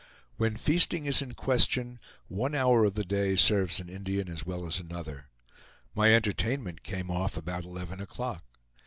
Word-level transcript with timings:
When 0.37 0.57
feasting 0.57 1.05
is 1.05 1.21
in 1.21 1.35
question, 1.35 1.99
one 2.27 2.55
hour 2.55 2.85
of 2.85 2.95
the 2.95 3.05
day 3.05 3.35
serves 3.35 3.79
an 3.79 3.87
Indian 3.87 4.29
as 4.29 4.43
well 4.43 4.65
as 4.65 4.79
another. 4.79 5.29
My 5.93 6.11
entertainment 6.15 6.81
came 6.81 7.11
off 7.11 7.37
about 7.37 7.65
eleven 7.65 8.01
o'clock. 8.01 8.43